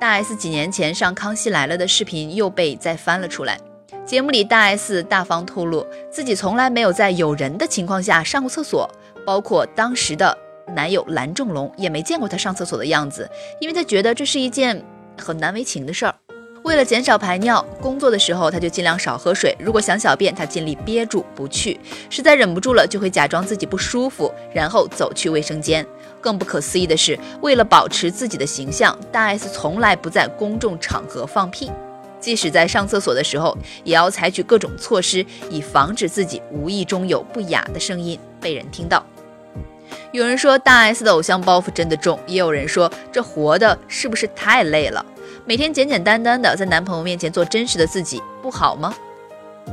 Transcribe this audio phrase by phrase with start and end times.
[0.00, 3.60] 大 S 几年前上《康熙来了》的视频又被再翻了出来。
[4.06, 8.90] 节目里，大 S 大方透露自己从来没有在有人的情况下上过厕所，
[9.26, 10.34] 包括当时的
[10.74, 14.82] 男友蓝正龙也没见过她上厕所的样子，因为她觉得这是一件
[15.18, 16.14] 很难为情的事儿。
[16.62, 19.56] 为了减少排尿，工作的时候他就尽量少喝水。
[19.58, 25.84] 如果想小便，他尽力憋住不去，实在忍不住了就会假装自己不舒服，然后走去卫生间。
[26.20, 31.72] 更不可思议的是，为了保持自己的形象，大 S 从来不在公众场合放屁。
[32.20, 39.02] 即使在上厕所的时候，也要采取各种措施，以防止自己无意中有不雅的声音被人听到。
[40.12, 45.04] 有人说大 S 的偶像包袱真的重，也有人说这活的是不是太累了？
[45.46, 48.94] 每天简简单单的在男朋友面前做真实的自己，不好吗？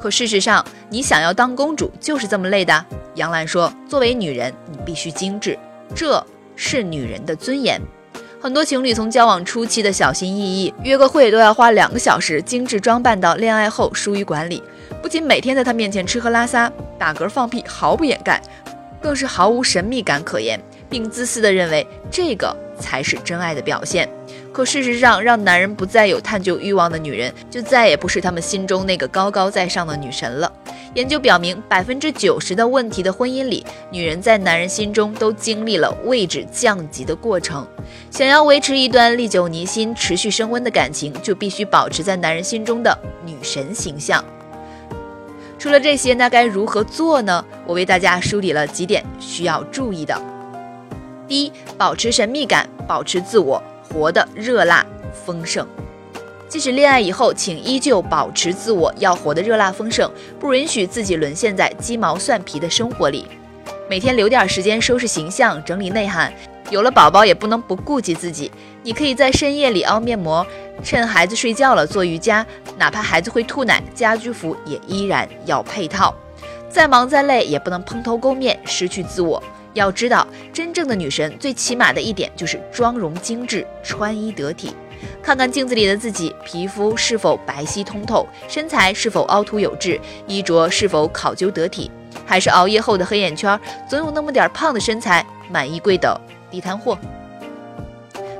[0.00, 2.84] 可事实上，你想要当公主就是这么累的。
[3.14, 5.58] 杨澜说：“作为女人，你必须精致，
[5.94, 7.80] 这是女人的尊严。”
[8.40, 14.62] 很多情侣从交往初期的小心翼翼，约个会都要花两个小时精致装扮，到恋爱后疏于管理，
[15.00, 18.42] 不仅每天在他面前吃喝拉撒、打嗝放屁毫不掩盖，
[19.00, 24.06] 更是毫无神秘感可言，并自私地认为这个才是真爱的表现。
[24.54, 30.50] 可事实上，让男人不再有探究欲望的女人，就再也不是他们心中那个高高在上的女神了。
[30.94, 37.66] 研究表明，百分之九十的问题的婚姻里，女人在男人心中都经历了位置降级的过程。
[38.12, 44.24] 想要维持一段历久弥新、持续升温的感情，就必须保持在男人心中的女神形象。
[45.58, 47.44] 除了这些，那该如何做呢？
[47.66, 50.16] 我为大家梳理了几点需要注意的。
[51.26, 53.60] 第一，保持神秘感，保持自我。
[53.94, 54.84] 活得热辣
[55.24, 55.64] 丰盛，
[56.48, 60.10] 即使恋爱以后，请依旧保持自我，要活得热辣丰盛，
[60.40, 63.24] 不允许自己沦陷在鸡毛蒜皮的生活里。
[63.88, 66.32] 每天留点时间收拾形象，整理内涵。
[66.70, 68.50] 有了宝宝，也不能不顾及自己。
[68.82, 70.44] 你可以在深夜里熬面膜，
[70.82, 72.44] 趁孩子睡觉了做瑜伽，
[72.76, 76.12] 哪怕孩子会吐奶，家居服也依然要配套。
[76.68, 79.40] 再忙再累，也不能蓬头垢面，失去自我。
[79.74, 84.74] 要知道，真正的女神最起码的一点就是妆容精致、穿衣得体。
[85.22, 91.90] 看看镜子里的自己，皮肤是否白皙通透，身材是否凹凸有致，衣着是否考究得体，
[92.24, 93.58] 还是熬夜后的黑眼圈，
[93.88, 96.18] 总有那么点胖的身材，满衣柜的
[96.50, 96.96] 地摊货。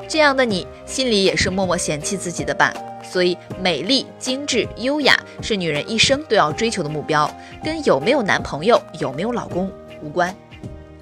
[0.09, 2.73] 这样的你，心里也是默默嫌弃自己的吧？
[3.03, 7.31] 所以，美丽、精致、优雅是女人一生都要追求的目标，
[7.63, 9.71] 跟有没有男朋友、有没有老公
[10.03, 10.35] 无关。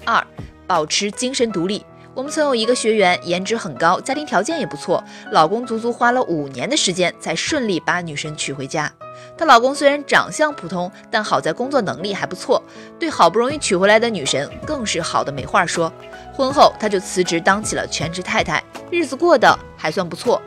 [0.05, 0.25] 二，
[0.67, 1.85] 保持精神独立。
[2.15, 8.91] 我们曾有一个学员，颜值很高，家庭条件也不错，老公足足花了五年的时间才顺利把女神娶回家。
[9.35, 12.61] 她老公虽然长相普通，但好在工作能力还不错，
[12.99, 15.91] 对好不容易娶回来的女神更是好的没话说。
[16.35, 20.39] 婚后，她就辞职当起了全职太太，日子过得还算不错。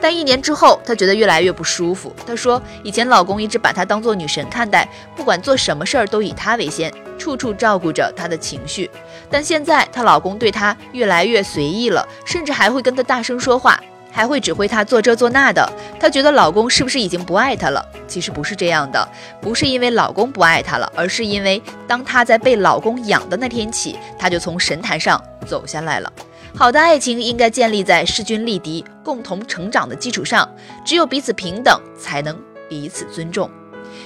[0.00, 2.14] 但一年之后，她觉得越来越不舒服。
[2.26, 6.92] 她说，以前老公一直把她当做女神看待，不管做什么事儿都以她为先。
[7.18, 8.90] 处处照顾着她的情绪，
[9.30, 13.80] 但现在她老公对她越来越随意了，甚至还会跟她大声说话，
[14.12, 15.66] 还会指挥她做这做那的。
[15.98, 17.84] 她觉得老公是不是已经不爱她了？
[18.06, 19.08] 其实不是这样的，
[19.40, 26.12] 不是因为老公不爱她了，而是因为当她在被老公养的那天起，她就从神坛上走下来了。
[26.58, 30.48] 好的爱情应该建立在势均力敌、共同成长的基础上，
[30.86, 32.34] 只有彼此平等，才能
[32.66, 33.50] 彼此尊重。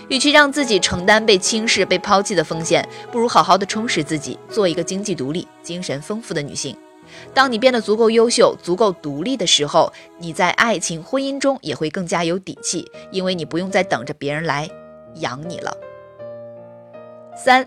[0.08, 6.76] 与其让自己承担被轻视、被抛弃的风险，不如好好的充实自己，做一个经济独立、精神丰富的女性。
[7.32, 14.68] 当你变得足够优秀、足够独立的时候，你在爱情、婚姻中也会更加有底气，因为你不用再等着别人来
[15.14, 15.72] 养你了。
[17.36, 17.64] 三。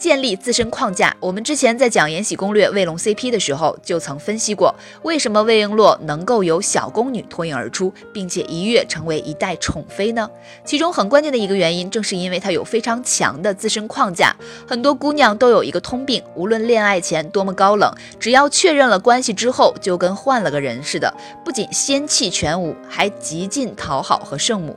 [0.00, 1.14] 建立自身框架。
[1.20, 10.28] 我们之前在讲《延禧攻略》卫龙 CP 的时候，就曾分析过，为什么魏璎珞能够由小宫女脱颖而出，并且一跃成为一代宠妃呢？
[10.64, 14.34] 其中很关键的一个原因，正是因为她有非常强的自身框架。
[14.66, 21.14] 很多姑娘都有一个通病，无论恋爱前多么高冷，只要确认了关系之后，就跟换了个人似的，
[21.44, 24.74] 不仅仙气全无，还极尽讨好和圣母。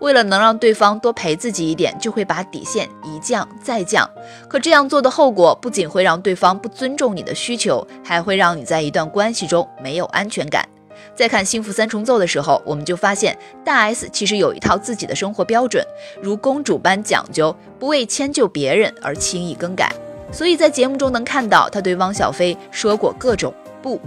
[0.00, 4.08] 为了能让对方多陪自己一点，就会把底线一降再降。
[4.48, 10.68] 可这样做的后果，不仅会让对方不尊重你的需求，还会让你在一段关系中没有安全感。
[11.14, 15.86] 在看《幸福三重奏》的时候，我们就发现大 S 其实有一套自己的生活标准，
[16.20, 19.88] 如公主般讲究，不为迁就别人而轻易更改。
[20.32, 24.00] 所以在节目中能看到她对汪小菲说过各种不。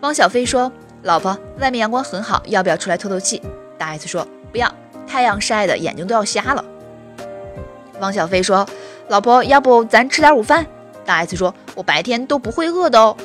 [0.00, 3.40] 汪小菲说：“老婆，外面阳光很好，要不要出来透透气？”
[3.78, 4.68] 大 S 说：“不要，
[5.06, 6.64] 太阳晒的眼睛都要瞎了。”
[8.00, 8.66] 汪小菲说
[9.08, 10.66] ：“老婆，要不咱吃点午饭？”
[11.04, 13.16] 大 S 说：“我白天都不会饿的哦。”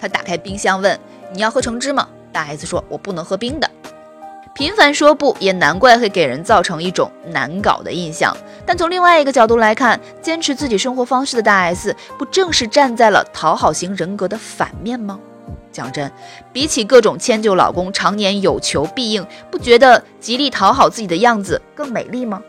[0.00, 0.98] 他打开冰箱问
[1.32, 3.70] ：“你要喝橙汁吗？”大 S 说：“我不能喝冰的。”
[4.54, 8.36] 频繁说不，也难怪会给人造成一种难搞的印象。
[8.66, 15.18] 但从另外一个角度来看，坚持自己生活方式的大 S，不正是站在了讨好型人格的反面吗？
[15.70, 16.10] 讲真，
[16.52, 22.42] 比起各种迁就老公，常年有求必应，不觉得极力讨好自己的样子更美丽吗？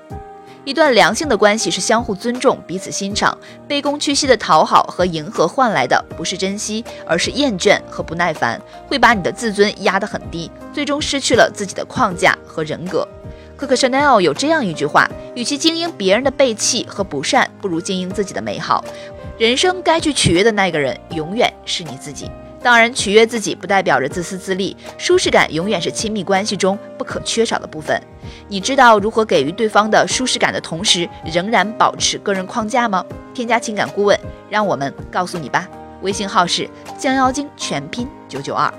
[0.64, 3.36] 一段良性的关系是相互尊重、彼此欣赏。
[3.68, 13.08] 卑躬屈膝的讨好和迎合换来的不是珍惜，而是厌倦和不耐烦，会把你的自尊压得很低，最终失去了自己的框架和人格。
[13.58, 18.84] 可可 Chanel 有这样一句话：与其经营别人的背弃和不善，不如经营自己的美好。
[19.40, 22.30] 人生该去取悦的那个人，永远是你自己。
[22.64, 28.00] 当然，取悦自己不代表着自私自利，舒适感永远是亲密关系中不可缺少的部分。
[28.48, 33.04] 你知道如何给予对方的舒适感的同时，仍然保持个人框架吗？
[33.34, 34.20] 添加情感顾问，
[34.50, 35.68] 让我们告诉你吧。
[36.02, 38.72] 微信号是将妖精全拼九九二。